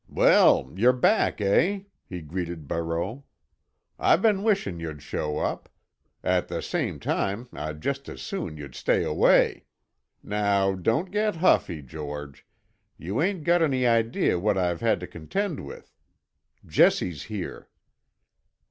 "Well, 0.09 0.73
you're 0.75 0.93
back, 0.97 1.39
eh?" 1.41 1.81
he 2.09 2.21
greeted 2.21 2.67
Barreau. 2.67 3.23
"I 3.99 4.15
been 4.15 4.41
wishin' 4.41 4.79
you'd 4.79 5.03
show 5.03 5.37
up. 5.37 5.69
At 6.23 6.47
the 6.47 6.59
same 6.63 6.99
time 6.99 7.47
I'd 7.53 7.81
just 7.81 8.09
as 8.09 8.19
soon 8.19 8.57
you'd 8.57 8.73
stay 8.73 9.03
away. 9.03 9.65
Now, 10.23 10.73
don't 10.73 11.11
get 11.11 11.35
huffy, 11.35 11.83
George. 11.83 12.47
You 12.97 13.21
ain't 13.21 13.43
got 13.43 13.61
any 13.61 13.85
idee 13.85 14.33
what 14.33 14.57
I've 14.57 14.81
had 14.81 14.99
to 15.01 15.05
contend 15.07 15.63
with. 15.63 15.93
Jessie's 16.65 17.25
here." 17.25 17.69